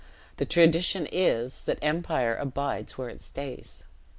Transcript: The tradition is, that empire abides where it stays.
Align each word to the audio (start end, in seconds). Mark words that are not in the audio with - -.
The 0.37 0.45
tradition 0.47 1.07
is, 1.11 1.65
that 1.65 1.77
empire 1.83 2.35
abides 2.35 2.97
where 2.97 3.09
it 3.09 3.21
stays. 3.21 3.85